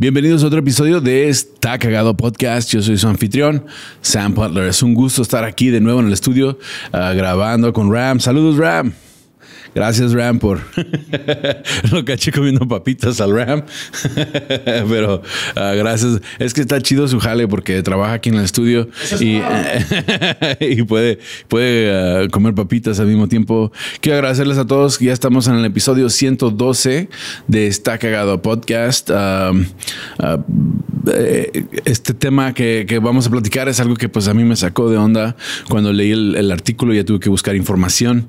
Bienvenidos 0.00 0.42
a 0.42 0.46
otro 0.46 0.60
episodio 0.60 1.02
de 1.02 1.28
Está 1.28 1.78
Cagado 1.78 2.16
Podcast. 2.16 2.70
Yo 2.70 2.80
soy 2.80 2.96
su 2.96 3.06
anfitrión, 3.06 3.66
Sam 4.00 4.34
Butler. 4.34 4.68
Es 4.68 4.82
un 4.82 4.94
gusto 4.94 5.20
estar 5.20 5.44
aquí 5.44 5.68
de 5.68 5.82
nuevo 5.82 6.00
en 6.00 6.06
el 6.06 6.14
estudio 6.14 6.58
uh, 6.94 7.14
grabando 7.14 7.70
con 7.74 7.92
Ram. 7.92 8.18
Saludos, 8.18 8.56
Ram. 8.56 8.94
Gracias, 9.74 10.12
Ram, 10.12 10.38
por 10.38 10.60
lo 11.92 12.04
caché 12.04 12.32
comiendo 12.32 12.66
papitas 12.66 13.20
al 13.20 13.32
Ram. 13.34 13.62
Pero 14.64 15.22
uh, 15.56 15.76
gracias. 15.76 16.20
Es 16.38 16.54
que 16.54 16.60
está 16.60 16.80
chido 16.80 17.06
su 17.06 17.20
jale 17.20 17.46
porque 17.46 17.82
trabaja 17.82 18.14
aquí 18.14 18.30
en 18.30 18.36
el 18.36 18.44
estudio 18.44 18.88
y, 19.20 19.40
y, 20.60 20.82
puede, 20.82 21.20
puede 21.48 22.24
uh, 22.24 22.28
comer 22.30 22.54
papitas 22.54 22.98
al 22.98 23.06
mismo 23.06 23.28
tiempo. 23.28 23.72
Quiero 24.00 24.18
agradecerles 24.18 24.58
a 24.58 24.66
todos. 24.66 24.98
Ya 24.98 25.12
estamos 25.12 25.46
en 25.46 25.54
el 25.54 25.64
episodio 25.64 26.10
112 26.10 27.08
de 27.46 27.66
Está 27.66 27.98
Cagado 27.98 28.42
Podcast. 28.42 29.10
Uh, 29.10 29.64
este 31.84 32.12
tema 32.12 32.52
que, 32.54 32.84
que, 32.88 32.98
vamos 32.98 33.26
a 33.26 33.30
platicar 33.30 33.68
es 33.68 33.80
algo 33.80 33.96
que 33.96 34.08
pues 34.08 34.28
a 34.28 34.34
mí 34.34 34.44
me 34.44 34.56
sacó 34.56 34.90
de 34.90 34.98
onda 34.98 35.36
cuando 35.68 35.92
leí 35.92 36.10
el, 36.10 36.34
el 36.36 36.50
artículo. 36.50 36.92
Ya 36.92 37.04
tuve 37.04 37.20
que 37.20 37.28
buscar 37.28 37.54
información. 37.54 38.28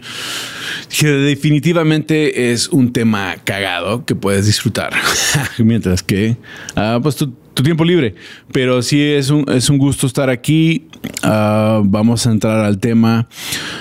Dije, 0.92 1.08
definitivamente 1.08 2.52
es 2.52 2.68
un 2.68 2.92
tema 2.92 3.38
cagado 3.46 4.06
que 4.06 4.14
puedes 4.14 4.46
disfrutar. 4.46 4.92
Mientras 5.58 6.04
que, 6.04 6.36
uh, 6.76 7.02
pues 7.02 7.16
tu, 7.16 7.32
tiempo 7.64 7.86
libre. 7.86 8.16
Pero 8.52 8.82
sí 8.82 9.02
es 9.02 9.30
un, 9.30 9.46
es 9.50 9.70
un 9.70 9.78
gusto 9.78 10.06
estar 10.06 10.30
aquí. 10.30 10.88
Uh, 11.24 11.82
vamos 11.86 12.28
a 12.28 12.32
entrar 12.32 12.66
al 12.66 12.78
tema. 12.80 13.30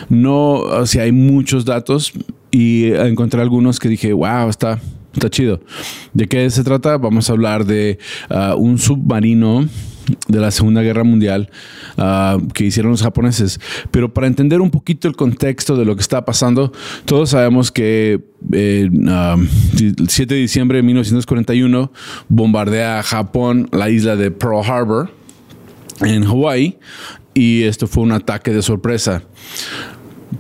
No, 0.09 0.61
o 0.61 0.85
hay 1.01 1.11
muchos 1.11 1.65
datos 1.65 2.13
y 2.53 2.93
encontré 2.93 3.41
algunos 3.41 3.81
que 3.81 3.89
dije, 3.89 4.13
wow, 4.13 4.49
está, 4.49 4.81
está 5.13 5.29
chido. 5.29 5.61
¿De 6.15 6.29
qué 6.29 6.49
se 6.51 6.63
trata? 6.63 6.97
Vamos 6.97 7.29
a 7.29 7.33
hablar 7.33 7.65
de 7.65 7.99
uh, 8.31 8.55
un 8.55 8.79
submarino 8.79 9.69
de 10.29 10.41
la 10.41 10.51
Segunda 10.51 10.83
Guerra 10.83 11.05
Mundial 11.05 11.51
uh, 11.97 12.47
que 12.49 12.65
hicieron 12.65 12.93
los 12.93 13.03
japoneses. 13.03 13.61
Pero 13.91 14.13
para 14.13 14.27
entender 14.27 14.61
un 14.61 14.71
poquito 14.71 15.09
el 15.09 15.17
contexto 15.17 15.77
de 15.77 15.85
lo 15.85 15.97
que 15.97 16.03
está 16.03 16.25
pasando, 16.25 16.73
todos 17.05 17.31
sabemos 17.31 17.71
que 17.71 18.21
eh, 18.53 18.89
uh, 18.91 19.41
el 19.79 20.09
7 20.09 20.35
de 20.35 20.41
diciembre 20.41 20.79
de 20.79 20.83
1941 20.83 21.93
bombardea 22.29 23.03
Japón 23.03 23.69
la 23.73 23.91
isla 23.91 24.17
de 24.17 24.31
Pearl 24.31 24.65
Harbor 24.65 25.11
en 26.01 26.25
Hawái 26.25 26.79
y 27.35 27.63
esto 27.63 27.87
fue 27.87 28.03
un 28.03 28.13
ataque 28.13 28.53
de 28.53 28.63
sorpresa. 28.63 29.23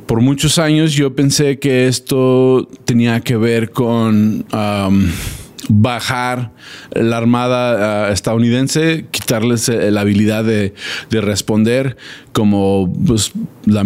Por 0.06 0.20
muchos 0.20 0.58
años 0.58 0.92
yo 0.92 1.14
pensé 1.14 1.58
que 1.58 1.86
esto 1.88 2.68
tenía 2.84 3.20
que 3.20 3.36
ver 3.36 3.70
con... 3.70 4.44
bajar 5.70 6.50
la 6.92 7.16
armada 7.16 8.08
uh, 8.08 8.12
estadounidense, 8.12 9.06
quitarles 9.10 9.68
uh, 9.68 9.90
la 9.90 10.00
habilidad 10.00 10.44
de, 10.44 10.74
de 11.10 11.20
responder, 11.20 11.96
como 12.32 12.92
pues, 13.06 13.32
la, 13.66 13.84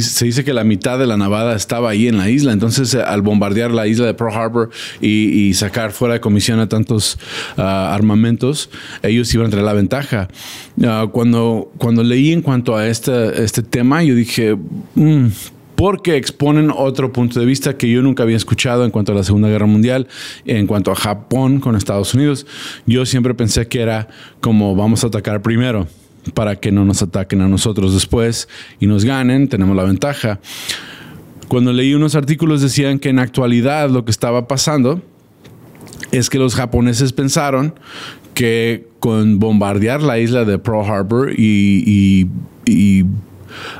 se 0.00 0.24
dice 0.24 0.44
que 0.44 0.54
la 0.54 0.64
mitad 0.64 0.98
de 0.98 1.06
la 1.06 1.18
navada 1.18 1.54
estaba 1.54 1.90
ahí 1.90 2.08
en 2.08 2.16
la 2.16 2.30
isla, 2.30 2.52
entonces 2.52 2.94
uh, 2.94 3.00
al 3.00 3.20
bombardear 3.20 3.70
la 3.70 3.86
isla 3.86 4.06
de 4.06 4.14
Pearl 4.14 4.32
Harbor 4.32 4.70
y, 5.00 5.52
sacar 5.56 5.92
fuera 5.92 6.14
de 6.14 6.20
comisión 6.20 6.60
a 6.60 6.68
tantos 6.68 7.18
armamentos, 7.56 8.68
ellos 9.02 9.32
iban 9.32 9.46
a 9.46 9.50
traer 9.50 9.64
la 9.64 9.72
ventaja. 9.72 10.28
cuando, 11.12 11.72
cuando 11.78 12.02
leí 12.02 12.32
en 12.32 12.42
cuanto 12.42 12.76
a 12.76 12.86
este, 12.88 13.42
este 13.42 13.62
tema, 13.62 14.02
yo 14.02 14.14
dije, 14.14 14.54
mm, 14.94 15.28
porque 15.76 16.16
exponen 16.16 16.72
otro 16.74 17.12
punto 17.12 17.38
de 17.38 17.46
vista 17.46 17.76
que 17.76 17.88
yo 17.88 18.02
nunca 18.02 18.22
había 18.22 18.36
escuchado 18.36 18.84
en 18.84 18.90
cuanto 18.90 19.12
a 19.12 19.14
la 19.14 19.22
Segunda 19.22 19.48
Guerra 19.48 19.66
Mundial, 19.66 20.08
en 20.46 20.66
cuanto 20.66 20.90
a 20.90 20.96
Japón 20.96 21.60
con 21.60 21.76
Estados 21.76 22.14
Unidos. 22.14 22.46
Yo 22.86 23.06
siempre 23.06 23.34
pensé 23.34 23.68
que 23.68 23.80
era 23.80 24.08
como 24.40 24.74
vamos 24.74 25.04
a 25.04 25.08
atacar 25.08 25.42
primero 25.42 25.86
para 26.34 26.56
que 26.56 26.72
no 26.72 26.84
nos 26.84 27.02
ataquen 27.02 27.42
a 27.42 27.48
nosotros 27.48 27.94
después 27.94 28.48
y 28.80 28.86
nos 28.86 29.04
ganen, 29.04 29.48
tenemos 29.48 29.76
la 29.76 29.84
ventaja. 29.84 30.40
Cuando 31.48 31.72
leí 31.72 31.94
unos 31.94 32.14
artículos 32.16 32.62
decían 32.62 32.98
que 32.98 33.10
en 33.10 33.18
actualidad 33.18 33.90
lo 33.90 34.04
que 34.04 34.10
estaba 34.10 34.48
pasando 34.48 35.02
es 36.10 36.30
que 36.30 36.38
los 36.38 36.54
japoneses 36.54 37.12
pensaron 37.12 37.74
que 38.34 38.88
con 38.98 39.38
bombardear 39.38 40.02
la 40.02 40.18
isla 40.18 40.44
de 40.44 40.58
Pearl 40.58 40.84
Harbor 40.84 41.32
y, 41.36 41.84
y, 41.86 42.28
y 42.70 43.04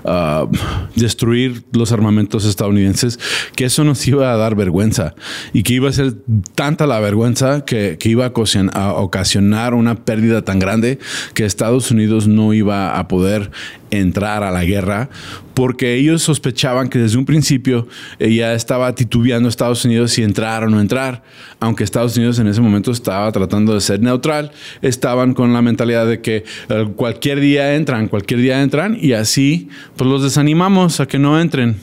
Uh, 0.05 0.49
destruir 0.95 1.65
los 1.73 1.93
armamentos 1.93 2.45
estadounidenses, 2.45 3.19
que 3.55 3.65
eso 3.65 3.83
nos 3.83 4.07
iba 4.07 4.33
a 4.33 4.37
dar 4.37 4.55
vergüenza 4.55 5.15
y 5.53 5.63
que 5.63 5.75
iba 5.75 5.89
a 5.89 5.93
ser 5.93 6.15
tanta 6.55 6.87
la 6.87 7.01
vergüenza 7.01 7.65
que, 7.65 7.99
que 7.99 8.09
iba 8.09 8.27
a 8.27 8.93
ocasionar 8.95 9.75
una 9.75 9.97
pérdida 9.97 10.43
tan 10.43 10.59
grande 10.59 10.99
que 11.35 11.45
Estados 11.45 11.91
Unidos 11.91 12.29
no 12.29 12.53
iba 12.55 12.99
a 12.99 13.09
poder 13.09 13.51
entrar 13.91 14.43
a 14.43 14.51
la 14.51 14.65
guerra 14.65 15.09
porque 15.55 15.95
ellos 15.95 16.23
sospechaban 16.23 16.89
que 16.89 16.99
desde 16.99 17.17
un 17.17 17.25
principio 17.25 17.89
ya 18.19 18.53
estaba 18.53 18.95
titubeando 18.95 19.49
Estados 19.49 19.85
Unidos 19.87 20.13
si 20.13 20.23
entrar 20.23 20.65
o 20.65 20.69
no 20.69 20.81
entrar, 20.81 21.23
aunque 21.61 21.83
Estados 21.83 22.17
Unidos 22.17 22.39
en 22.39 22.47
ese 22.47 22.61
momento 22.61 22.91
estaba 22.91 23.33
tratando 23.33 23.73
de 23.73 23.81
ser 23.81 24.01
neutral, 24.01 24.53
estaban 24.83 25.33
con 25.33 25.55
la 25.55 25.63
mentalidad 25.63 26.07
de 26.07 26.21
que 26.21 26.45
uh, 26.69 26.93
cualquier 26.93 27.41
día 27.41 27.75
entran, 27.75 28.09
cualquier 28.09 28.41
día 28.41 28.63
entran 28.63 28.99
y 29.01 29.13
así 29.13 29.69
pues 29.97 30.11
los 30.11 30.23
desanimamos 30.23 31.01
a 31.01 31.07
que 31.07 31.19
no 31.19 31.41
entren 31.41 31.77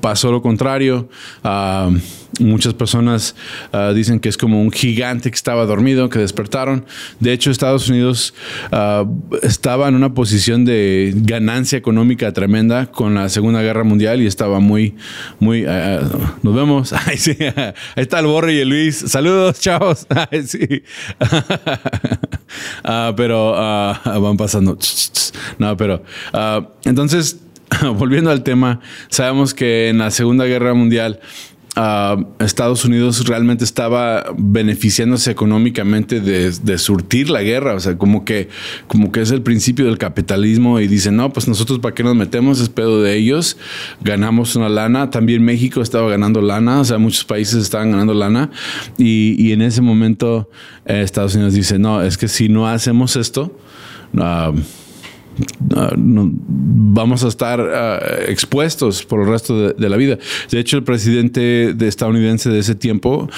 pasó 0.00 0.30
lo 0.30 0.42
contrario. 0.42 1.08
Uh, 1.44 1.96
muchas 2.38 2.74
personas 2.74 3.34
uh, 3.72 3.92
dicen 3.94 4.20
que 4.20 4.28
es 4.28 4.36
como 4.36 4.60
un 4.60 4.70
gigante 4.70 5.30
que 5.30 5.34
estaba 5.34 5.64
dormido, 5.64 6.08
que 6.08 6.18
despertaron. 6.18 6.84
De 7.20 7.32
hecho, 7.32 7.50
Estados 7.50 7.88
Unidos 7.88 8.34
uh, 8.72 9.06
estaba 9.42 9.88
en 9.88 9.94
una 9.94 10.14
posición 10.14 10.64
de 10.64 11.12
ganancia 11.16 11.78
económica 11.78 12.32
tremenda 12.32 12.86
con 12.86 13.14
la 13.14 13.28
Segunda 13.28 13.62
Guerra 13.62 13.84
Mundial 13.84 14.20
y 14.20 14.26
estaba 14.26 14.60
muy, 14.60 14.94
muy... 15.38 15.62
nos 16.42 16.54
vemos. 16.54 16.92
Ahí 17.06 17.18
está 17.96 18.18
el 18.20 18.26
Borre 18.26 18.54
y 18.54 18.58
el 18.58 18.68
Luis. 18.68 18.96
Saludos, 18.96 19.60
chavos. 19.60 20.06
Sí. 20.46 20.82
pero 23.16 23.52
van 23.52 24.36
pasando. 24.36 24.78
No, 25.58 25.76
pero... 25.76 26.02
entonces 26.84 27.38
volviendo 27.98 28.30
al 28.30 28.42
tema, 28.42 28.80
sabemos 29.08 29.54
que 29.54 29.88
en 29.88 29.98
la 29.98 30.10
Segunda 30.10 30.44
Guerra 30.44 30.74
Mundial 30.74 31.20
uh, 31.76 32.24
Estados 32.38 32.84
Unidos 32.84 33.26
realmente 33.26 33.64
estaba 33.64 34.34
beneficiándose 34.36 35.30
económicamente 35.30 36.20
de, 36.20 36.78
surtir 36.78 37.30
la 37.30 37.42
guerra, 37.42 37.74
o 37.74 37.80
sea, 37.80 37.98
como 37.98 38.24
que, 38.24 38.48
como 38.86 39.10
que 39.10 39.20
es 39.20 39.30
el 39.30 39.42
principio 39.42 39.86
del 39.86 39.98
capitalismo 39.98 40.80
y 40.80 40.86
dicen, 40.86 41.16
no, 41.16 41.32
pues 41.32 41.48
nosotros 41.48 41.78
para 41.80 41.94
qué 41.94 42.02
nos 42.02 42.14
metemos, 42.14 42.60
es 42.60 42.68
pedo 42.68 43.02
de 43.02 43.16
ellos, 43.16 43.56
ganamos 44.02 44.56
una 44.56 44.68
lana, 44.68 45.10
también 45.10 45.44
México 45.44 45.80
estaba 45.80 46.08
ganando 46.08 46.40
lana, 46.40 46.80
o 46.80 46.84
sea, 46.84 46.98
muchos 46.98 47.24
países 47.24 47.62
estaban 47.62 47.90
ganando 47.90 48.14
lana 48.14 48.50
y, 48.98 49.52
en 49.52 49.62
ese 49.62 49.80
momento 49.80 50.50
eh, 50.84 51.00
Estados 51.02 51.34
Unidos 51.34 51.54
dice, 51.54 51.78
no, 51.78 52.02
es 52.02 52.18
que 52.18 52.28
si 52.28 52.48
no 52.48 52.68
hacemos 52.68 53.16
esto, 53.16 53.56
uh, 54.14 54.54
No, 55.96 56.30
vamos 56.32 57.24
a 57.24 57.28
estar 57.28 57.60
uh, 57.60 58.30
expuestos 58.30 59.04
por 59.04 59.20
el 59.20 59.28
resto 59.28 59.68
de, 59.72 59.88
la 59.88 59.96
vida. 59.96 60.18
De 60.50 60.58
hecho, 60.58 60.76
el 60.76 60.84
presidente 60.84 61.74
de 61.74 61.88
estadounidense 61.88 62.50
de 62.50 62.58
ese 62.58 62.74
tiempo 62.74 63.28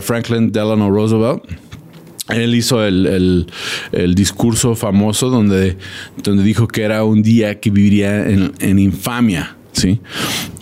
Franklin 0.00 0.52
Delano 0.52 0.90
Roosevelt. 0.90 1.42
Él 2.28 2.54
hizo 2.54 2.84
el, 2.84 3.06
el, 3.06 3.46
el, 3.90 4.14
discurso 4.14 4.74
famoso 4.74 5.30
donde, 5.30 5.78
donde 6.22 6.42
dijo 6.42 6.68
que 6.68 6.82
era 6.82 7.02
un 7.02 7.22
día 7.22 7.58
que 7.58 7.70
viviría 7.70 8.28
en, 8.28 8.52
en 8.60 8.78
infamia. 8.78 9.56
¿sí? 9.72 10.00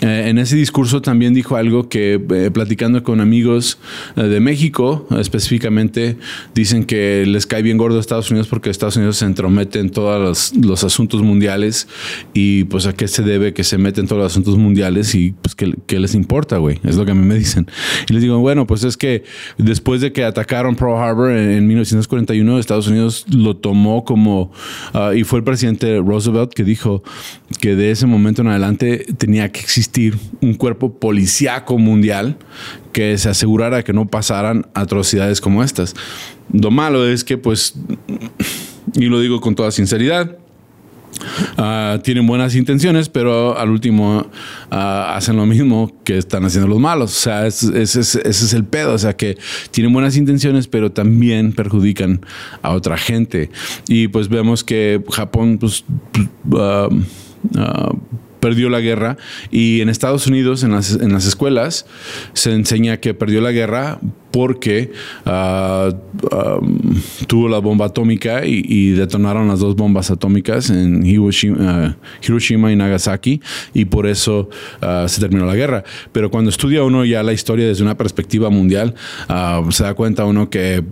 Eh, 0.02 0.24
en 0.28 0.38
ese 0.38 0.56
discurso 0.56 1.00
también 1.00 1.32
dijo 1.32 1.56
algo 1.56 1.88
que 1.88 2.14
eh, 2.30 2.50
platicando 2.52 3.02
con 3.02 3.20
amigos 3.20 3.78
eh, 4.16 4.22
de 4.22 4.40
México, 4.40 5.06
específicamente, 5.18 6.18
dicen 6.54 6.84
que 6.84 7.24
les 7.26 7.46
cae 7.46 7.62
bien 7.62 7.78
gordo 7.78 7.96
a 7.96 8.00
Estados 8.00 8.30
Unidos 8.30 8.48
porque 8.48 8.68
Estados 8.68 8.96
Unidos 8.96 9.16
se 9.16 9.24
entromete 9.24 9.78
en 9.78 9.90
todos 9.90 10.20
los, 10.20 10.64
los, 10.64 10.84
asuntos 10.84 11.22
mundiales 11.22 11.88
y 12.34 12.64
pues 12.64 12.86
a 12.86 12.92
qué 12.92 13.08
se 13.08 13.22
debe 13.22 13.54
que 13.54 13.64
se 13.64 13.78
mete 13.78 14.00
en 14.00 14.06
todos 14.06 14.22
los 14.22 14.32
asuntos 14.32 14.58
mundiales 14.58 15.14
y 15.14 15.32
pues 15.32 15.54
qué, 15.54 15.98
les 15.98 16.14
importa, 16.14 16.58
güey. 16.58 16.78
Es 16.84 16.96
lo 16.96 17.06
que 17.06 17.12
a 17.12 17.14
mí 17.14 17.24
me 17.26 17.34
dicen. 17.34 17.66
Y 18.08 18.12
les 18.12 18.22
digo, 18.22 18.38
bueno, 18.38 18.66
pues 18.66 18.84
es 18.84 18.98
que 18.98 19.24
después 19.56 20.02
de 20.02 20.12
que 20.12 20.24
atacaron 20.24 20.76
Pearl 20.76 20.96
Harbor 20.96 21.30
en, 21.30 21.50
en 21.52 21.66
1941, 21.66 22.58
Estados 22.58 22.86
Unidos 22.86 23.24
lo 23.30 23.56
tomó 23.56 24.04
como, 24.04 24.52
uh, 24.92 25.12
y 25.14 25.24
fue 25.24 25.38
el 25.38 25.44
presidente 25.44 25.98
Roosevelt 25.98 26.52
que 26.52 26.64
dijo 26.64 27.02
que 27.60 27.74
de 27.76 27.90
ese 27.90 28.06
momento 28.06 28.42
en 28.42 28.48
adelante 28.48 29.06
tenía 29.16 29.50
que 29.50 29.60
existir 29.60 29.85
existir 29.86 30.18
un 30.40 30.54
cuerpo 30.54 30.98
policíaco 30.98 31.78
mundial 31.78 32.36
que 32.92 33.16
se 33.18 33.28
asegurara 33.28 33.84
que 33.84 33.92
no 33.92 34.06
pasaran 34.06 34.66
atrocidades 34.74 35.40
como 35.40 35.62
estas. 35.62 35.94
Lo 36.52 36.70
malo 36.70 37.06
es 37.06 37.22
que, 37.24 37.38
pues, 37.38 37.74
y 38.94 39.04
lo 39.06 39.20
digo 39.20 39.40
con 39.40 39.54
toda 39.54 39.70
sinceridad, 39.70 40.38
Ah, 41.56 41.98
tienen 42.02 42.26
buenas 42.26 42.54
intenciones, 42.54 43.08
pero 43.08 43.56
al 43.56 43.70
último 43.70 44.26
ah, 44.70 45.14
hacen 45.16 45.36
lo 45.36 45.46
mismo 45.46 45.90
que 46.04 46.18
están 46.18 46.44
haciendo 46.44 46.68
los 46.68 46.78
malos. 46.78 47.10
O 47.16 47.20
sea, 47.20 47.46
ese, 47.46 47.80
es 47.82 48.52
el 48.52 48.64
pedo. 48.64 48.92
O 48.92 48.98
sea, 48.98 49.16
que 49.16 49.38
tienen 49.70 49.94
buenas 49.94 50.18
intenciones, 50.18 50.68
pero 50.68 50.92
también 50.92 51.52
perjudican 51.52 52.20
a 52.60 52.72
otra 52.72 52.98
gente. 52.98 53.50
Y 53.88 54.08
pues 54.08 54.28
vemos 54.28 54.62
que 54.62 55.02
Japón, 55.10 55.56
pues, 55.58 55.84
ah, 56.52 56.88
perdió 58.40 58.68
la 58.68 58.80
guerra. 58.80 59.16
Y 59.50 59.80
en 59.80 59.88
Estados 59.88 60.26
Unidos 60.26 60.62
en 60.62 60.72
las, 60.72 60.92
en 60.92 61.12
las 61.12 61.26
escuelas 61.26 61.86
se 62.32 62.52
enseña 62.52 62.98
que 62.98 63.14
perdió 63.14 63.40
la 63.40 63.52
guerra 63.52 64.00
porque 64.36 64.92
ah, 65.24 65.88
tuvo 67.26 67.48
la 67.48 67.58
bomba 67.58 67.86
atómica 67.86 68.44
y, 68.44 68.90
detonaron 68.90 69.48
las 69.48 69.60
dos 69.60 69.76
bombas 69.76 70.10
atómicas 70.10 70.68
en 70.68 71.06
Hiroshima, 71.06 71.56
ah, 71.58 72.70
y 72.70 72.76
Nagasaki 72.76 73.40
y 73.72 73.86
por 73.86 74.06
eso 74.06 74.50
ah, 74.82 75.06
se 75.08 75.22
terminó 75.22 75.46
la 75.46 75.54
guerra. 75.54 75.84
Pero 76.12 76.30
cuando 76.30 76.50
estudia 76.50 76.82
uno 76.82 77.06
ya 77.06 77.22
la 77.22 77.32
historia 77.32 77.66
desde 77.66 77.82
una 77.82 77.96
perspectiva 77.96 78.50
mundial, 78.50 78.94
se 79.70 79.82
da 79.82 79.94
cuenta 79.94 80.26
uno 80.26 80.50
que 80.50 80.84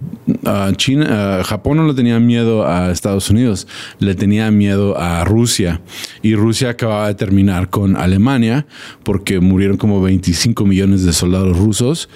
Japón 1.45 1.77
no 1.77 1.87
le 1.87 1.93
tenía 1.93 2.19
miedo 2.21 2.67
a 2.67 2.91
Estados 2.91 3.29
Unidos, 3.29 3.69
le 3.99 4.15
tenía 4.15 4.51
miedo 4.51 4.99
a 4.99 5.23
Rusia 5.27 5.83
y 6.23 6.35
Rusia 6.35 6.71
acababa 6.71 7.09
de 7.09 7.15
terminar 7.15 7.69
con 7.69 7.99
Alemania 7.99 8.65
porque 9.03 9.41
murieron 9.41 9.77
como 9.77 10.01
25 10.01 10.65
millones 10.65 11.05
de 11.05 11.13
soldados 11.13 11.59
rusos 11.59 12.09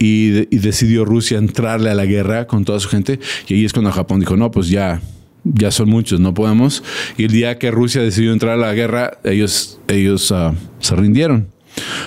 y, 0.00 0.46
decidió 0.56 1.04
Rusia 1.04 1.38
entrarle 1.38 1.90
a 1.90 1.94
la 1.94 2.06
guerra 2.06 2.46
con 2.46 2.64
toda 2.64 2.80
su 2.80 2.88
gente. 2.88 3.20
Y 3.46 3.54
ahí 3.54 3.64
es 3.64 3.72
cuando 3.72 3.92
Japón 3.92 4.18
dijo, 4.18 4.36
no, 4.36 4.50
pues 4.50 4.68
ya, 4.68 5.00
ya 5.44 5.70
son 5.70 5.90
muchos, 5.90 6.18
no 6.18 6.34
podemos. 6.34 6.82
Y 7.16 7.24
el 7.24 7.32
día 7.32 7.58
que 7.58 7.70
Rusia 7.70 8.02
decidió 8.02 8.32
entrar 8.32 8.54
a 8.54 8.56
la 8.56 8.72
guerra, 8.72 9.18
ellos, 9.22 9.78
ellos 9.86 10.32
ah, 10.32 10.54
se 10.80 10.96
rindieron. 10.96 11.48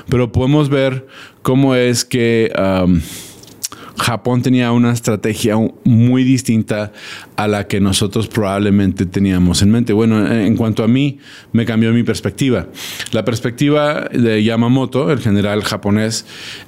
Pero 0.10 0.32
podemos 0.32 0.70
ver 0.70 1.08
cómo 1.44 1.76
es 1.76 2.04
que 2.04 2.52
Japón 3.98 4.42
tenía 4.42 4.72
una 4.72 4.92
estrategia 4.92 5.56
muy 5.84 6.24
distinta 6.24 6.92
a 7.36 7.48
la 7.48 7.68
que 7.68 7.80
nosotros 7.80 8.28
probablemente 8.28 9.06
teníamos 9.06 9.62
en 9.62 9.72
mente. 9.72 9.94
Bueno, 9.94 10.30
en 10.32 10.56
cuanto 10.58 10.84
a 10.84 10.88
mí, 10.88 11.20
me 11.52 11.66
cambió 11.66 11.94
mi 11.94 12.04
perspectiva. 12.04 12.68
La 13.12 13.24
perspectiva 13.24 14.10
de 14.12 14.44
Yamamoto, 14.44 15.12
el 15.12 15.20
general 15.20 15.64
japonés, 15.64 16.26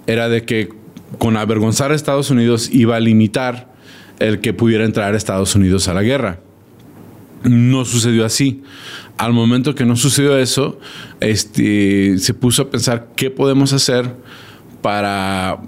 era 0.07 0.29
de 0.29 0.43
que 0.43 0.84
con 1.17 1.37
avergonzar 1.37 1.91
a 1.91 1.95
Estados 1.95 2.29
Unidos 2.29 2.69
iba 2.71 2.95
a 2.95 2.99
limitar 2.99 3.73
el 4.19 4.39
que 4.39 4.53
pudiera 4.53 4.85
entrar 4.85 5.13
a 5.13 5.17
Estados 5.17 5.55
Unidos 5.55 5.87
a 5.87 5.93
la 5.93 6.03
guerra. 6.03 6.39
No 7.43 7.85
sucedió 7.85 8.25
así. 8.25 8.63
Al 9.17 9.33
momento 9.33 9.75
que 9.75 9.85
no 9.85 9.95
sucedió 9.95 10.37
eso, 10.37 10.79
este, 11.19 12.17
se 12.17 12.33
puso 12.33 12.63
a 12.63 12.69
pensar 12.69 13.09
qué 13.15 13.29
podemos 13.29 13.71
hacer 13.71 14.15
para, 14.81 15.61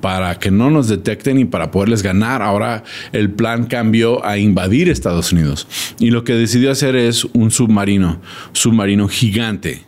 para 0.00 0.38
que 0.38 0.50
no 0.50 0.70
nos 0.70 0.88
detecten 0.88 1.38
y 1.38 1.44
para 1.44 1.70
poderles 1.70 2.02
ganar. 2.02 2.42
Ahora 2.42 2.82
el 3.12 3.30
plan 3.30 3.66
cambió 3.66 4.24
a 4.24 4.38
invadir 4.38 4.88
Estados 4.88 5.32
Unidos. 5.32 5.68
Y 5.98 6.10
lo 6.10 6.24
que 6.24 6.34
decidió 6.34 6.70
hacer 6.70 6.96
es 6.96 7.24
un 7.26 7.50
submarino, 7.50 8.20
submarino 8.52 9.08
gigante, 9.08 9.84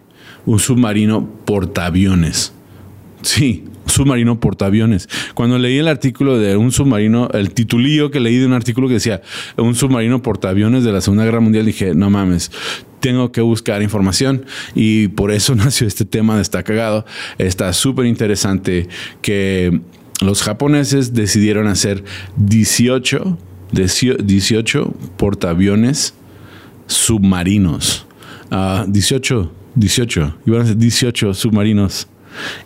un 0.46 0.60
submarino 0.60 1.28
portaaviones. 1.44 2.54
Sí, 3.24 3.64
submarino 3.86 4.38
portaaviones. 4.38 5.08
Cuando 5.32 5.58
leí 5.58 5.78
el 5.78 5.88
artículo 5.88 6.38
de 6.38 6.58
un 6.58 6.72
submarino, 6.72 7.30
el 7.32 7.54
titulillo 7.54 8.10
que 8.10 8.20
leí 8.20 8.36
de 8.36 8.44
un 8.44 8.52
artículo 8.52 8.86
que 8.86 8.94
decía 8.94 9.22
un 9.56 9.74
submarino 9.74 10.20
portaaviones 10.20 10.84
de 10.84 10.92
la 10.92 11.00
Segunda 11.00 11.24
Guerra 11.24 11.40
Mundial, 11.40 11.64
dije, 11.64 11.94
no 11.94 12.10
mames, 12.10 12.50
tengo 13.00 13.32
que 13.32 13.40
buscar 13.40 13.82
información 13.82 14.44
y 14.74 15.08
por 15.08 15.30
eso 15.30 15.54
nació 15.56 15.86
este 15.86 16.04
tema 16.04 16.36
de 16.36 16.42
Está 16.42 16.62
cagado. 16.62 17.06
Está 17.38 17.72
súper 17.72 18.04
interesante 18.04 18.88
que 19.22 19.80
los 20.20 20.42
japoneses 20.42 21.14
decidieron 21.14 21.66
hacer 21.66 22.04
18, 22.36 23.38
18 23.72 24.94
portaaviones 25.16 26.12
submarinos. 26.86 28.06
18, 28.86 29.52
18, 29.76 30.36
iban 30.44 30.60
a 30.60 30.66
ser 30.66 30.76
18 30.76 31.32
submarinos 31.32 32.08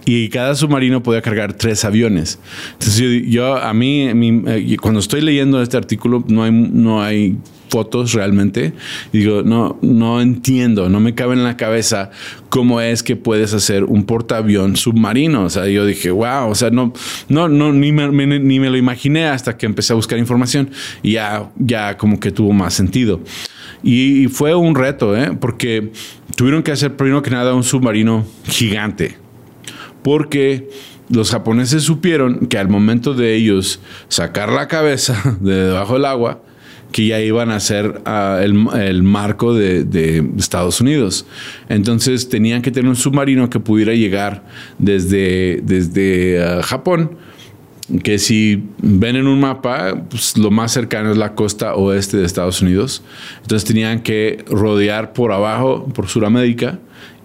y 0.05 0.29
cada 0.29 0.55
submarino 0.55 1.03
podía 1.03 1.23
cargar 1.23 1.53
tres 1.55 1.85
aviones. 1.85 2.39
Entonces 2.73 3.27
yo, 3.27 3.57
a 3.57 3.73
mí, 3.75 4.09
eh, 4.09 4.77
cuando 4.81 5.01
estoy 5.01 5.21
leyendo 5.21 5.63
este 5.63 5.77
artículo, 5.77 6.25
no 6.29 6.43
hay, 6.43 6.53
no 6.53 7.03
hay 7.03 7.37
fotos 7.69 8.13
realmente. 8.13 8.73
Y 9.13 9.19
digo, 9.19 9.43
no, 9.43 9.79
no 9.83 10.21
entiendo, 10.21 10.89
no 10.89 11.01
me 11.01 11.15
cabe 11.15 11.35
en 11.35 11.45
la 11.45 11.57
cabeza 11.57 12.11
cómo 12.49 12.81
es 12.81 13.03
que 13.03 13.17
puedes 13.17 13.55
hacer 13.55 13.85
un 13.85 14.05
portaavión 14.05 14.77
submarino. 14.77 15.45
O 15.45 15.51
sea, 15.51 15.67
yo 15.67 15.87
dije, 15.87 16.11
wow, 16.11 16.49
o 16.49 16.55
sea, 16.55 16.71
no, 16.71 16.93
no, 17.29 17.49
no, 17.49 17.73
ni 17.73 17.93
me, 17.93 18.09
ni 18.11 18.61
me 18.61 18.71
lo 18.71 18.77
imaginé 18.77 19.27
hasta 19.27 19.57
que 19.57 19.67
empecé 19.67 19.93
a 19.93 19.97
buscar 19.97 20.19
información 20.19 20.71
y 21.03 21.13
ya, 21.13 21.51
ya 21.57 21.97
como 21.97 22.19
que 22.21 22.31
tuvo 22.31 22.53
más 22.53 22.75
sentido. 22.75 23.21
Y, 23.83 24.25
y 24.25 24.29
fue 24.29 24.55
un 24.55 24.75
reto, 24.75 25.17
¿eh? 25.17 25.37
porque 25.39 25.93
tuvieron 26.35 26.63
que 26.63 26.73
hacer 26.73 26.97
primero 26.97 27.23
que 27.23 27.31
nada 27.31 27.55
un 27.55 27.65
submarino 27.65 28.27
gigante 28.45 29.28
porque 30.09 30.71
los 31.11 31.31
japoneses 31.33 31.83
supieron 31.83 32.47
que 32.47 32.57
al 32.57 32.71
momento 32.71 33.13
de 33.13 33.35
ellos 33.35 33.79
sacar 34.09 34.51
la 34.51 34.67
cabeza 34.67 35.37
de 35.43 35.67
debajo 35.67 35.93
del 35.93 36.07
agua, 36.07 36.41
que 36.93 37.09
ya 37.09 37.21
iban 37.21 37.51
a 37.51 37.61
ser 37.61 38.01
ah, 38.07 38.41
el, 38.43 39.03
marco 39.03 39.53
de, 39.53 40.27
Estados 40.39 40.81
Unidos. 40.81 41.27
Entonces 41.69 42.31
tenían 42.31 42.63
que 42.63 42.71
tener 42.71 42.89
un 42.89 42.97
submarino 42.97 43.51
que 43.51 43.61
pudiera 43.61 43.93
llegar 43.93 44.45
desde, 44.79 45.61
desde 45.63 46.43
ah, 46.43 46.63
Japón, 46.63 47.19
que 48.03 48.19
si 48.19 48.65
ven 48.79 49.17
en 49.17 49.27
un 49.27 49.41
mapa, 49.41 50.05
pues, 50.09 50.39
lo 50.39 50.51
más 50.51 50.73
cercano 50.73 51.11
es 51.11 51.19
la 51.19 51.35
costa 51.35 51.75
oeste 51.75 52.17
de 52.17 52.25
Estados 52.25 52.63
Unidos. 52.63 53.03
Entonces 53.43 53.69
tenían 53.69 54.01
que 54.01 54.43
rodear 54.49 55.13
por 55.13 55.33
abajo, 55.33 55.85
por 55.95 56.09
Sudamérica, 56.09 56.79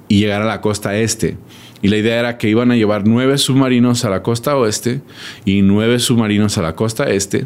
y 0.09 0.19
llegar 0.19 0.41
a 0.41 0.45
la 0.45 0.59
costa 0.59 0.97
este. 0.97 1.37
Y 1.83 1.89
la 1.89 1.97
idea 1.97 2.19
era 2.19 2.37
que 2.39 2.49
iban 2.49 2.71
a 2.71 2.75
llevar 2.75 3.05
nueve 3.05 3.37
submarinos 3.37 4.05
a 4.05 4.09
la 4.09 4.23
costa 4.23 4.57
oeste 4.57 5.01
y 5.45 5.61
nueve 5.61 5.99
submarinos 5.99 6.57
a 6.57 6.63
la 6.63 6.75
costa 6.75 7.03
este. 7.11 7.45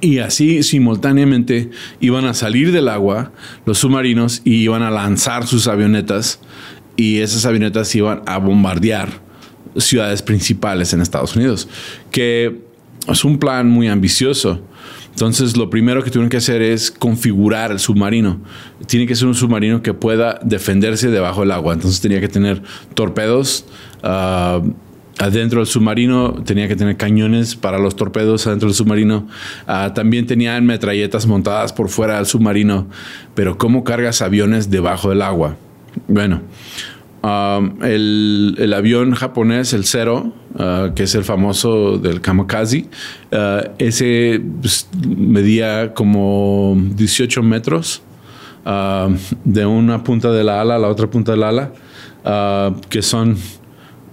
Y 0.00 0.18
así 0.18 0.62
simultáneamente 0.62 1.70
iban 2.00 2.24
a 2.26 2.34
salir 2.34 2.72
del 2.72 2.88
agua 2.88 3.32
los 3.66 3.78
submarinos 3.78 4.40
y 4.44 4.54
iban 4.56 4.82
a 4.82 4.90
lanzar 4.90 5.46
sus 5.46 5.66
avionetas 5.66 6.40
y 6.96 7.18
esas 7.18 7.44
avionetas 7.44 7.94
iban 7.94 8.22
a 8.26 8.38
bombardear 8.38 9.20
ciudades 9.76 10.22
principales 10.22 10.92
en 10.92 11.00
Estados 11.00 11.36
Unidos, 11.36 11.68
que 12.10 12.67
es 13.12 13.24
un 13.24 13.38
plan 13.38 13.68
muy 13.68 13.88
ambicioso. 13.88 14.60
Entonces, 15.10 15.56
lo 15.56 15.68
primero 15.68 16.02
que 16.04 16.10
tuvieron 16.10 16.30
que 16.30 16.36
hacer 16.36 16.62
es 16.62 16.90
configurar 16.90 17.72
el 17.72 17.80
submarino. 17.80 18.40
Tiene 18.86 19.06
que 19.06 19.16
ser 19.16 19.26
un 19.26 19.34
submarino 19.34 19.82
que 19.82 19.92
pueda 19.92 20.38
defenderse 20.44 21.10
debajo 21.10 21.40
del 21.40 21.50
agua. 21.50 21.74
Entonces, 21.74 22.00
tenía 22.00 22.20
que 22.20 22.28
tener 22.28 22.62
torpedos. 22.94 23.64
Ah, 24.02 24.62
adentro 25.18 25.58
del 25.58 25.66
submarino 25.66 26.34
tenía 26.44 26.68
que 26.68 26.76
tener 26.76 26.96
cañones 26.96 27.56
para 27.56 27.80
los 27.80 27.96
torpedos 27.96 28.46
adentro 28.46 28.68
del 28.68 28.76
submarino. 28.76 29.26
Ah, 29.66 29.92
también 29.92 30.26
tenían 30.26 30.64
metralletas 30.64 31.26
montadas 31.26 31.72
por 31.72 31.88
fuera 31.88 32.16
del 32.16 32.26
submarino. 32.26 32.86
Pero 33.34 33.58
¿cómo 33.58 33.82
cargas 33.82 34.22
aviones 34.22 34.70
debajo 34.70 35.10
del 35.10 35.22
agua? 35.22 35.56
Bueno, 36.06 36.42
Um, 37.28 37.82
el, 37.82 38.72
avión 38.74 39.12
japonés, 39.12 39.74
el 39.74 39.84
Zero, 39.84 40.32
uh, 40.54 40.94
que 40.94 41.02
es 41.02 41.14
el 41.14 41.24
famoso 41.24 41.98
del 41.98 42.22
kamikaze, 42.22 42.86
uh, 43.32 43.68
ese 43.78 44.40
pues, 44.62 44.88
medía 45.06 45.92
como 45.92 46.74
18 46.76 47.42
metros 47.42 48.02
uh, 48.64 49.12
de 49.44 49.66
una 49.66 50.02
punta 50.04 50.30
de 50.32 50.42
la 50.42 50.62
ala 50.62 50.76
a 50.76 50.78
la 50.78 50.88
otra 50.88 51.10
punta 51.10 51.32
de 51.32 51.38
la 51.38 51.48
ala, 51.48 51.72
que 52.88 53.02
son 53.02 53.36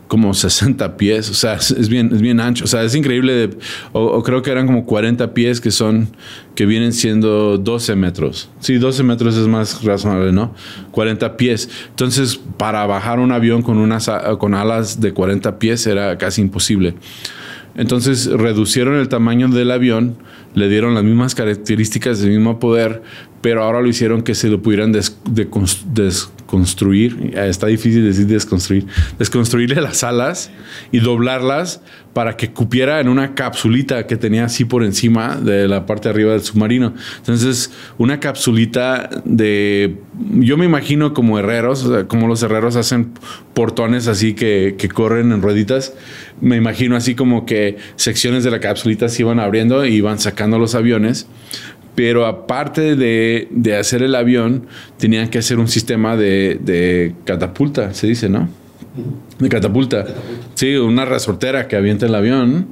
como 0.07 0.33
60 0.33 0.97
pies, 0.97 1.29
o 1.29 1.33
sea, 1.33 1.55
es 1.55 1.89
bien, 1.89 2.11
es 2.13 2.21
bien 2.21 2.39
ancho, 2.39 2.65
o 2.65 2.67
sea, 2.67 2.83
es 2.83 2.95
increíble, 2.95 3.49
o, 3.91 4.21
creo 4.23 4.41
que 4.41 4.51
eran 4.51 4.67
como 4.67 4.85
40 4.85 5.33
pies 5.33 5.59
que 5.59 5.71
son, 5.71 6.09
que 6.53 6.65
vienen 6.65 6.93
siendo 6.93 7.57
12 7.57 7.95
metros. 7.95 8.49
Sí, 8.59 8.77
12 8.77 9.03
metros 9.03 9.35
es 9.35 9.47
más 9.47 9.83
razonable, 9.83 10.31
¿no? 10.31 10.53
40 10.91 11.37
pies. 11.37 11.69
Entonces, 11.89 12.39
para 12.57 12.85
bajar 12.85 13.19
un 13.19 13.31
avión 13.31 13.61
con, 13.61 13.77
unas, 13.77 14.09
con 14.39 14.53
alas 14.53 15.01
de 15.01 15.13
40 15.13 15.59
pies 15.59 15.87
era 15.87 16.17
casi 16.17 16.41
imposible. 16.41 16.95
Entonces, 17.75 18.27
reducieron 18.27 18.95
el 18.95 19.09
tamaño 19.09 19.49
del 19.49 19.71
avión, 19.71 20.15
le 20.53 20.69
dieron 20.69 20.93
las 20.95 21.03
mismas 21.03 21.35
características, 21.35 22.21
el 22.21 22.29
mismo 22.29 22.57
poder, 22.59 23.01
pero 23.41 23.63
ahora 23.63 23.81
lo 23.81 23.87
hicieron 23.87 24.21
que 24.21 24.33
se 24.33 24.47
lo 24.47 24.61
pudieran 24.61 24.93
des, 24.93 25.17
construir, 26.45 27.33
está 27.35 27.67
difícil 27.67 28.03
decir 28.05 28.27
desconstruir, 28.27 28.85
desconstruirle 29.17 29.81
las 29.81 30.03
alas 30.03 30.51
y 30.91 30.99
doblarlas 30.99 31.81
para 32.13 32.37
que 32.37 32.51
cupiera 32.51 33.01
en 33.01 33.09
una 33.09 33.35
capsulita 33.35 34.07
que 34.07 34.15
tenía 34.15 34.45
así 34.45 34.63
por 34.63 34.83
encima 34.83 35.35
de 35.35 35.67
la 35.67 35.85
parte 35.85 36.07
de 36.07 36.13
arriba 36.13 36.31
del 36.31 36.41
submarino. 36.41 36.93
Entonces, 37.17 37.71
una 37.97 38.21
capsulita 38.21 39.09
de, 39.25 39.97
yo 40.35 40.55
me 40.55 40.63
imagino 40.63 41.13
como 41.13 41.37
herreros, 41.39 41.89
como 42.07 42.27
los 42.27 42.41
herreros 42.41 42.77
hacen 42.77 43.11
portones 43.53 44.07
así 44.07 44.33
que, 44.33 44.75
que 44.77 44.87
corren 44.87 45.33
en 45.33 45.41
rueditas, 45.41 45.93
me 46.39 46.55
imagino 46.55 46.95
así 46.95 47.15
como 47.15 47.45
que 47.45 47.77
secciones 47.97 48.45
de 48.45 48.51
la 48.51 48.61
capsulita 48.61 49.09
se 49.09 49.23
iban 49.23 49.39
abriendo 49.39 49.85
y 49.85 49.95
iban 49.95 50.19
sacando 50.19 50.57
los 50.57 50.73
aviones 50.73 51.27
pero 51.95 52.25
aparte 52.25 52.95
de, 52.95 53.47
de, 53.51 53.77
hacer 53.77 54.03
el 54.03 54.15
avión, 54.15 54.67
tenían 54.97 55.29
que 55.29 55.39
hacer 55.39 55.59
un 55.59 55.67
sistema 55.67 56.17
de, 56.17 56.59
de 56.61 57.15
catapulta, 57.23 57.93
se 57.93 58.07
dice, 58.07 58.29
¿no? 58.29 58.49
De 59.39 59.49
catapulta. 59.49 60.05
Sí, 60.53 60.75
una 60.75 61.05
resortera 61.05 61.67
que 61.67 61.75
avienta 61.75 62.05
el 62.05 62.15
avión. 62.15 62.67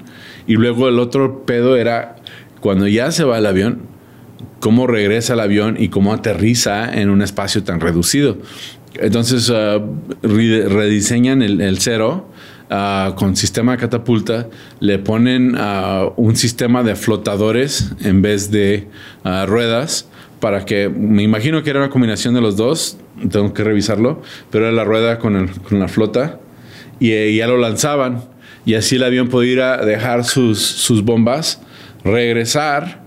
Y 0.48 0.54
luego 0.56 0.90
el 0.90 1.00
otro 1.00 1.46
pedo 1.46 1.76
era 1.78 2.18
cuando 2.60 2.88
ya 2.88 3.12
se 3.12 3.24
va 3.24 3.38
el 3.38 3.46
avión, 3.46 3.82
cómo 4.60 4.88
regresa 4.88 5.34
el 5.34 5.42
avión 5.42 5.76
y 5.80 5.90
cómo 5.90 6.14
aterriza 6.14 6.94
en 6.94 7.10
un 7.10 7.22
espacio 7.22 7.64
tan 7.64 7.80
reducido. 7.80 8.38
Entonces 8.96 9.50
uh, 9.50 9.82
rediseñan 10.22 11.42
el, 11.42 11.60
el 11.62 11.80
cero 11.80 12.30
uh, 12.74 13.14
con 13.16 13.36
sistema 13.36 13.74
de 13.74 13.78
catapulta, 13.78 14.48
le 14.80 14.98
ponen 14.98 15.56
uh, 15.56 16.12
un 16.18 16.36
sistema 16.36 16.82
de 16.84 16.96
flotadores 16.96 17.92
en 18.02 18.22
vez 18.22 18.50
de 18.50 18.88
ruedas 19.46 20.08
para 20.40 20.66
que, 20.66 20.90
me 20.90 21.24
imagino 21.24 21.64
que 21.64 21.70
era 21.70 21.80
una 21.80 21.90
combinación 21.90 22.34
de 22.34 22.42
los 22.42 22.58
dos, 22.58 22.98
tengo 23.32 23.54
que 23.54 23.64
revisarlo, 23.64 24.22
pero 24.50 24.66
era 24.66 24.74
la 24.74 24.84
rueda 24.84 25.20
con, 25.20 25.50
la 25.70 25.88
flota 25.88 26.40
y 27.00 27.38
ya 27.38 27.48
lo 27.48 27.58
lanzaban 27.58 28.24
y 28.66 28.74
así 28.74 28.96
el 28.96 29.04
avión 29.04 29.30
podía 29.30 29.78
dejar 29.78 30.26
sus, 30.26 30.60
sus 30.60 31.04
bombas, 31.04 31.62
regresar 32.04 33.04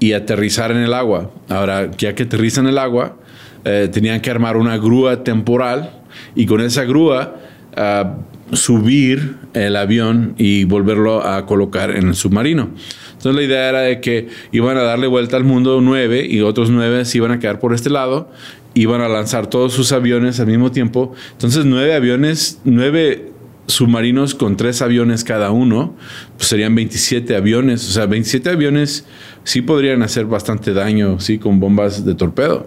y 0.00 0.14
aterrizar 0.14 0.72
en 0.72 0.78
el 0.78 0.94
agua. 0.94 1.30
Ahora, 1.48 1.90
ya 1.96 2.14
que 2.14 2.24
aterriza 2.24 2.60
en 2.60 2.66
el 2.66 2.78
agua, 2.78 3.16
eh, 3.64 3.88
tenían 3.92 4.20
que 4.20 4.30
armar 4.30 4.56
una 4.56 4.76
grúa 4.76 5.22
temporal 5.22 5.90
y 6.34 6.46
con 6.46 6.60
esa 6.60 6.82
grúa 6.82 7.36
uh, 7.76 8.56
subir 8.56 9.36
el 9.54 9.76
avión 9.76 10.34
y 10.38 10.64
volverlo 10.64 11.26
a 11.26 11.46
colocar 11.46 11.90
en 11.90 12.08
el 12.08 12.14
submarino. 12.14 12.70
Entonces 13.12 13.34
la 13.34 13.42
idea 13.42 13.68
era 13.68 13.80
de 13.80 14.00
que 14.00 14.28
iban 14.50 14.76
a 14.76 14.82
darle 14.82 15.06
vuelta 15.06 15.36
al 15.36 15.44
mundo 15.44 15.80
nueve 15.80 16.26
y 16.28 16.40
otros 16.40 16.70
nueve 16.70 17.04
se 17.04 17.18
iban 17.18 17.30
a 17.30 17.38
quedar 17.38 17.60
por 17.60 17.72
este 17.72 17.88
lado, 17.88 18.30
iban 18.74 19.00
a 19.00 19.08
lanzar 19.08 19.46
todos 19.46 19.72
sus 19.72 19.92
aviones 19.92 20.40
al 20.40 20.48
mismo 20.48 20.70
tiempo. 20.72 21.14
Entonces 21.32 21.64
nueve 21.64 21.94
aviones, 21.94 22.60
nueve 22.64 23.32
submarinos 23.66 24.34
con 24.34 24.56
tres 24.56 24.82
aviones 24.82 25.24
cada 25.24 25.50
uno, 25.50 25.94
pues 26.36 26.48
serían 26.48 26.74
27 26.74 27.36
aviones. 27.36 27.88
O 27.88 27.92
sea, 27.92 28.06
27 28.06 28.50
aviones 28.50 29.06
sí 29.44 29.62
podrían 29.62 30.02
hacer 30.02 30.26
bastante 30.26 30.72
daño, 30.72 31.20
sí, 31.20 31.38
con 31.38 31.60
bombas 31.60 32.04
de 32.04 32.14
torpedo. 32.14 32.66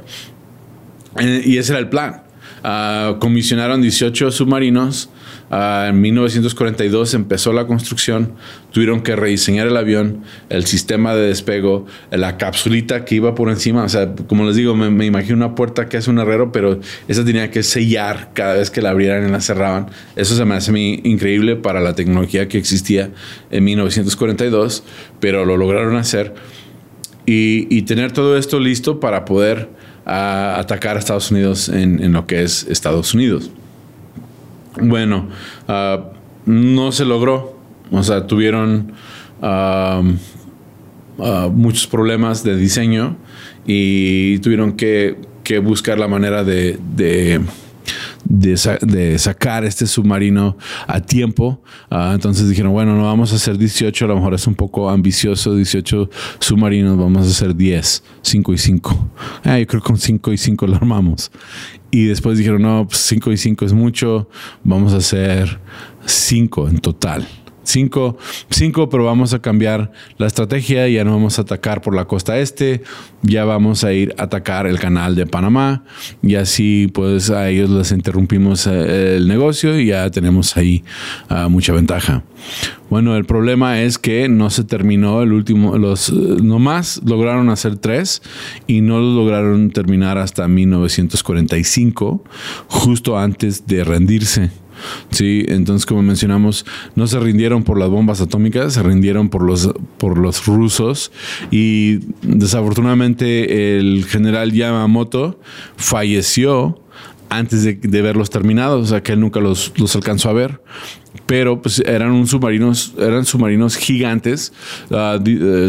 Eh, 1.19 1.41
y 1.45 1.57
ese 1.57 1.73
era 1.73 1.79
el 1.79 1.89
plan. 1.89 2.23
Uh, 2.65 3.19
comisionaron 3.19 3.79
18 3.79 4.31
submarinos. 4.31 5.11
Uh, 5.51 5.89
en 5.89 6.01
1942 6.01 7.13
empezó 7.13 7.53
la 7.53 7.67
construcción. 7.67 8.33
Tuvieron 8.71 9.01
que 9.03 9.15
rediseñar 9.15 9.67
el 9.67 9.77
avión, 9.77 10.23
el 10.49 10.65
sistema 10.65 11.13
de 11.13 11.27
despego, 11.27 11.85
la 12.09 12.37
capsulita 12.37 13.05
que 13.05 13.15
iba 13.15 13.35
por 13.35 13.49
encima. 13.49 13.83
O 13.83 13.89
sea, 13.89 14.15
como 14.27 14.45
les 14.45 14.55
digo, 14.55 14.75
me, 14.75 14.89
me, 14.89 15.05
imagino 15.05 15.35
una 15.35 15.53
puerta 15.53 15.87
que 15.87 15.97
hace 15.97 16.09
un 16.09 16.17
herrero, 16.17 16.51
pero 16.51 16.79
esa 17.07 17.23
tenía 17.23 17.51
que 17.51 17.61
sellar 17.61 18.31
cada 18.33 18.55
vez 18.55 18.71
que 18.71 18.81
la 18.81 18.89
abrieran 18.89 19.27
y 19.29 19.31
la 19.31 19.41
cerraban. 19.41 19.91
Eso 20.15 20.35
se 20.35 20.43
me 20.43 20.55
hace 20.55 20.71
increíble 20.75 21.57
para 21.57 21.81
la 21.81 21.93
tecnología 21.93 22.47
que 22.47 22.57
existía 22.57 23.11
en 23.51 23.63
1942, 23.63 24.83
pero 25.19 25.45
lo 25.45 25.55
lograron 25.57 25.97
hacer. 25.97 26.33
Y, 27.27 27.67
y 27.75 27.83
tener 27.83 28.11
todo 28.11 28.37
esto 28.37 28.59
listo 28.59 28.99
para 28.99 29.23
poder 29.23 29.69
a 30.05 30.59
atacar 30.59 30.95
a 30.95 30.99
Estados 30.99 31.31
Unidos 31.31 31.69
en, 31.69 32.11
lo 32.13 32.27
que 32.27 32.43
es 32.43 32.65
Estados 32.69 33.13
Unidos. 33.13 33.49
Bueno, 34.79 35.29
uh, 35.67 36.03
no 36.45 36.91
se 36.91 37.05
logró. 37.05 37.57
O 37.91 38.03
sea, 38.03 38.27
tuvieron 38.27 38.93
uh, 39.41 40.03
muchos 41.49 41.87
problemas 41.87 42.43
de 42.43 42.55
diseño 42.55 43.17
y 43.65 44.39
tuvieron 44.39 44.73
que, 44.73 45.17
buscar 45.61 45.99
la 45.99 46.07
manera 46.07 46.43
de 46.43 46.79
de, 48.39 48.79
de, 48.81 49.17
sacar 49.17 49.63
este 49.63 49.87
submarino 49.87 50.57
a 50.87 50.99
tiempo. 50.99 51.61
Uh, 51.89 52.13
entonces 52.13 52.49
dijeron, 52.49 52.73
bueno, 52.73 52.95
no 52.95 53.05
vamos 53.05 53.31
a 53.33 53.35
hacer 53.35 53.57
18, 53.57 54.05
a 54.05 54.07
lo 54.09 54.15
mejor 54.15 54.33
es 54.33 54.47
un 54.47 54.55
poco 54.55 54.89
ambicioso, 54.89 55.55
18 55.55 56.09
submarinos, 56.39 56.97
vamos 56.97 57.27
a 57.27 57.29
hacer 57.29 57.55
10, 57.55 58.03
5 58.21 58.53
y 58.53 58.57
5. 58.57 59.09
Ah, 59.43 59.59
yo 59.59 59.67
creo 59.67 59.81
que 59.81 59.87
con 59.87 59.97
5 59.97 60.33
y 60.33 60.37
5 60.37 60.67
lo 60.67 60.75
armamos. 60.75 61.31
Y 61.91 62.05
después 62.05 62.37
dijeron, 62.37 62.61
no, 62.61 62.87
pues 62.87 62.99
5 63.01 63.31
y 63.31 63.37
5 63.37 63.65
es 63.65 63.73
mucho, 63.73 64.29
vamos 64.63 64.93
a 64.93 64.97
hacer 64.97 65.59
5 66.05 66.69
en 66.69 66.79
total. 66.79 67.27
Cinco, 67.65 68.17
cinco, 68.49 68.89
pero 68.89 69.05
vamos 69.05 69.33
a 69.33 69.39
cambiar 69.39 69.91
la 70.17 70.27
estrategia. 70.27 70.87
Ya 70.87 71.03
no 71.03 71.11
vamos 71.11 71.39
a 71.39 71.41
atacar 71.41 71.81
por 71.81 71.95
la 71.95 72.05
costa 72.05 72.37
este, 72.37 72.83
ya 73.21 73.45
vamos 73.45 73.83
a 73.83 73.93
ir 73.93 74.13
a 74.17 74.23
atacar 74.23 74.67
el 74.67 74.79
canal 74.79 75.15
de 75.15 75.25
Panamá 75.25 75.83
y 76.21 76.35
así, 76.35 76.89
pues 76.93 77.29
a 77.29 77.49
ellos 77.49 77.69
les 77.69 77.91
interrumpimos 77.91 78.67
eh, 78.67 79.17
el 79.17 79.27
negocio 79.27 79.79
y 79.79 79.87
ya 79.87 80.09
tenemos 80.11 80.57
ahí 80.57 80.83
uh, 81.29 81.49
mucha 81.49 81.73
ventaja. 81.73 82.23
Bueno, 82.89 83.15
el 83.15 83.25
problema 83.25 83.81
es 83.81 83.97
que 83.97 84.29
no 84.29 84.49
se 84.49 84.63
terminó 84.63 85.23
el 85.23 85.33
último, 85.33 85.77
los 85.77 86.11
nomás 86.13 87.01
lograron 87.03 87.49
hacer 87.49 87.77
tres 87.77 88.21
y 88.67 88.81
no 88.81 88.99
lo 88.99 89.15
lograron 89.15 89.71
terminar 89.71 90.17
hasta 90.17 90.47
1945, 90.47 92.23
justo 92.67 93.17
antes 93.17 93.65
de 93.65 93.83
rendirse. 93.83 94.51
Sí, 95.11 95.45
entonces 95.47 95.85
como 95.85 96.01
mencionamos, 96.01 96.65
no 96.95 97.07
se 97.07 97.19
rindieron 97.19 97.63
por 97.63 97.79
las 97.79 97.89
bombas 97.89 98.21
atómicas, 98.21 98.73
se 98.73 98.83
rindieron 98.83 99.29
por 99.29 99.41
los, 99.43 99.71
por 99.97 100.17
los 100.17 100.45
rusos 100.45 101.11
y 101.51 101.99
desafortunadamente 102.21 103.77
el 103.77 104.05
general 104.05 104.51
Yamamoto 104.51 105.39
falleció 105.77 106.79
antes 107.29 107.63
de, 107.63 108.01
verlos 108.01 108.29
terminados, 108.29 108.83
o 108.83 108.87
sea 108.87 109.03
que 109.03 109.13
él 109.13 109.19
nunca 109.19 109.39
los, 109.39 109.73
los 109.77 109.95
alcanzó 109.95 110.29
a 110.29 110.33
ver. 110.33 110.61
Pero 111.25 111.61
pues 111.61 111.79
eran 111.79 112.11
un 112.11 112.27
submarinos, 112.27 112.93
eran 112.99 113.25
submarinos 113.25 113.77
gigantes, 113.77 114.53
uh, 114.91 115.19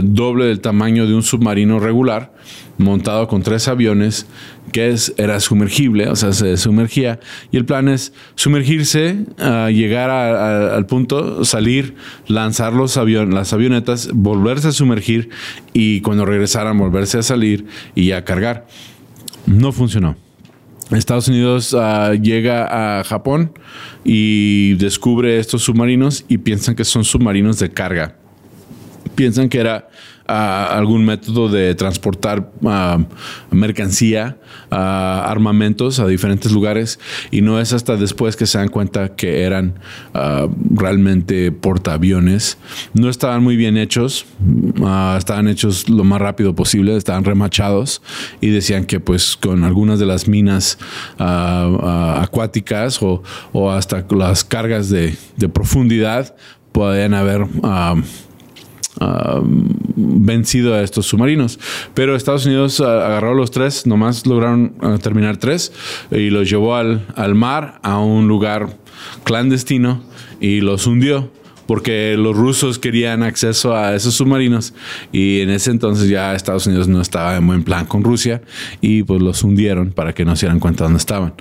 doble 0.03 0.47
del 0.47 0.61
tamaño 0.61 1.07
de 1.07 1.15
un 1.15 1.23
submarino 1.23 1.81
regular, 1.81 2.35
montado 2.77 3.27
con 3.27 3.43
tres 3.43 3.67
aviones, 3.69 4.27
que 4.73 4.91
es, 4.91 5.15
era 5.17 5.41
sumergible, 5.41 6.09
o 6.09 6.17
sea, 6.17 6.33
se 6.33 6.59
sumergía. 6.59 7.21
Y 7.53 7.57
el 7.57 7.65
plan 7.65 7.89
es 7.89 8.13
sumergirse, 8.35 9.25
uh, 9.39 9.71
llegar 9.71 10.11
al 10.11 10.85
punto, 10.85 11.45
salir, 11.45 11.95
lanzar 12.27 12.75
los 12.75 12.99
avion 12.99 13.35
las 13.35 13.53
avionetas, 13.55 14.11
volverse 14.13 14.69
a 14.69 14.73
sumergir 14.73 15.31
y 15.73 16.03
cuando 16.03 16.27
regresaran 16.27 16.77
volverse 16.77 17.19
a 17.19 17.23
salir 17.23 17.67
y 17.95 18.11
a 18.13 18.25
cargar. 18.25 18.67
No 19.47 19.73
funcionó. 19.73 20.25
Estados 20.90 21.28
Unidos 21.28 21.73
uh, 21.73 22.12
llega 22.14 23.00
a 23.00 23.05
Japón 23.05 23.52
y 24.05 24.75
descubre 24.75 25.38
estos 25.38 25.62
submarinos 25.62 26.25
y 26.28 26.38
piensan 26.38 26.76
que 26.76 26.85
son 26.85 27.05
submarinos 27.05 27.59
de 27.59 27.71
carga. 27.71 28.16
Piensan 29.17 29.49
que 29.49 29.59
era 29.59 29.89
algún 30.27 31.05
método 31.05 31.49
de 31.49 31.75
transportar 31.75 32.51
uh, 32.61 33.05
mercancía, 33.55 34.39
uh, 34.71 34.75
armamentos 34.75 36.01
a 36.01 36.07
diferentes 36.07 36.51
lugares 36.53 36.99
y 37.31 37.43
no 37.43 37.61
es 37.61 37.73
hasta 37.73 37.97
después 37.97 38.35
que 38.37 38.47
se 38.47 38.59
dan 38.59 38.69
cuenta 38.69 39.15
que 39.15 39.43
eran 39.43 39.75
realmente 40.75 41.53
portaaviones. 41.53 42.59
No 42.95 43.09
estaban 43.09 43.43
muy 43.43 43.57
bien 43.57 43.77
hechos, 43.77 44.27
estaban 45.17 45.49
hechos 45.49 45.89
lo 45.89 46.05
más 46.05 46.21
rápido 46.21 46.55
posible, 46.55 46.97
estaban 46.97 47.25
remachados 47.25 48.03
y 48.41 48.49
decían 48.49 48.85
que 48.85 49.01
pues 49.01 49.37
con 49.37 49.65
algunas 49.65 49.99
de 49.99 50.07
las 50.07 50.29
minas 50.29 50.79
acuáticas 51.19 53.03
o, 53.03 53.23
o, 53.53 53.71
hasta 53.71 54.05
las 54.11 54.45
cargas 54.45 54.89
de, 54.89 55.17
de 55.37 55.49
profundidad 55.49 56.35
podían 56.73 57.15
haber 57.15 57.47
Uh, 58.99 59.43
vencido 59.95 60.75
a 60.75 60.81
estos 60.81 61.05
submarinos. 61.05 61.59
Pero 61.93 62.17
Estados 62.17 62.47
Unidos 62.47 62.81
uh, 62.81 62.87
agarró 62.87 63.35
los 63.35 63.50
tres, 63.50 63.87
nomás 63.87 64.25
lograron 64.25 64.73
uh, 64.81 64.97
terminar 64.97 65.37
tres 65.37 65.71
y 66.11 66.31
los 66.31 66.49
llevó 66.49 66.76
al, 66.76 67.05
al, 67.15 67.35
mar 67.35 67.79
a 67.83 67.99
un 67.99 68.26
lugar 68.26 68.79
clandestino 69.25 70.03
y 70.41 70.62
los 70.62 70.87
hundió 70.87 71.31
porque 71.67 72.17
los 72.17 72.37
rusos 72.37 72.79
querían 72.79 73.23
acceso 73.23 73.77
a 73.77 73.95
esos 73.95 74.15
submarinos 74.15 74.75
y 75.13 75.41
en 75.41 75.51
ese 75.51 75.71
entonces 75.71 76.09
ya 76.09 76.35
Estados 76.35 76.67
Unidos 76.67 76.89
no 76.89 77.01
estaba 77.01 77.37
en 77.37 77.47
buen 77.47 77.63
plan 77.65 77.87
con 77.87 78.05
Rusia 78.05 78.43
y 78.81 79.03
pues 79.03 79.21
los 79.21 79.43
hundieron 79.43 79.91
para 79.91 80.15
que 80.15 80.25
no 80.25 80.37
se 80.37 80.47
dieran 80.47 80.61
cuenta 80.61 80.85
dónde 80.85 80.99
estaban. 80.99 81.35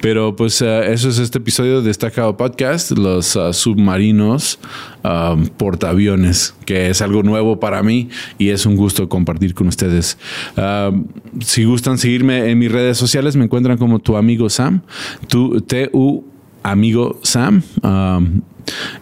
Pero 0.00 0.36
pues 0.36 0.60
eh, 0.62 0.92
eso 0.92 1.08
es 1.08 1.18
este 1.18 1.38
episodio 1.38 1.80
de 1.80 1.88
Destacado 1.88 2.36
Podcast, 2.36 2.92
los 2.92 3.36
uh, 3.36 3.52
submarinos 3.52 4.58
um, 5.04 5.46
portaaviones, 5.46 6.54
que 6.64 6.90
es 6.90 7.02
algo 7.02 7.22
nuevo 7.22 7.60
para 7.60 7.82
mí 7.82 8.08
y 8.38 8.48
es 8.48 8.66
un 8.66 8.76
gusto 8.76 9.08
compartir 9.08 9.54
con 9.54 9.68
ustedes. 9.68 10.18
Um, 10.56 11.06
si 11.40 11.64
gustan 11.64 11.98
seguirme 11.98 12.50
en 12.50 12.58
mis 12.58 12.70
redes 12.70 12.96
sociales, 12.98 13.36
me 13.36 13.44
encuentran 13.44 13.78
como 13.78 13.98
tu 13.98 14.16
amigo 14.16 14.48
Sam, 14.50 14.82
tu, 15.28 15.60
T-U 15.60 16.24
amigo 16.62 17.18
Sam. 17.22 17.62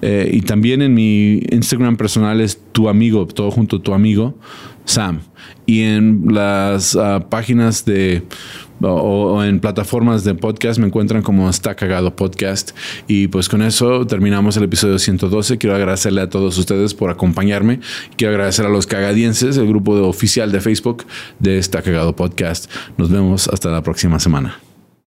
Eh, 0.02 0.30
y 0.32 0.42
también 0.42 0.82
en 0.82 0.94
mi 0.94 1.42
Instagram 1.50 1.96
personal 1.96 2.40
es 2.40 2.60
tu 2.72 2.88
amigo, 2.88 3.26
todo 3.26 3.50
junto, 3.50 3.80
tu 3.80 3.94
amigo 3.94 4.34
Sam. 4.84 5.20
Y 5.66 5.82
en 5.82 6.22
las 6.32 6.94
uh, 6.94 7.22
páginas 7.28 7.84
de 7.84 8.22
o, 8.80 9.42
en 9.42 9.60
plataformas 9.60 10.24
de 10.24 10.34
podcast 10.34 10.78
me 10.78 10.86
encuentran 10.86 11.22
como 11.22 11.48
Está 11.50 11.74
Cagado 11.74 12.14
Podcast. 12.14 12.70
Y 13.06 13.28
pues 13.28 13.48
con 13.48 13.62
eso 13.62 14.06
terminamos 14.06 14.56
el 14.56 14.64
episodio 14.64 14.98
112. 14.98 15.58
Quiero 15.58 15.76
agradecerle 15.76 16.22
a 16.22 16.30
todos 16.30 16.56
ustedes 16.58 16.94
por 16.94 17.10
acompañarme. 17.10 17.80
Quiero 18.16 18.32
agradecer 18.32 18.66
a 18.66 18.70
los 18.70 18.86
cagadienses, 18.86 19.56
el 19.56 19.66
grupo 19.66 19.92
oficial 20.08 20.52
de 20.52 20.60
Facebook 20.60 21.04
de 21.38 21.58
Está 21.58 21.82
Cagado 21.82 22.14
Podcast. 22.16 22.70
Nos 22.96 23.10
vemos 23.10 23.48
hasta 23.48 23.70
la 23.70 23.82
próxima 23.82 24.18
semana. 24.20 24.67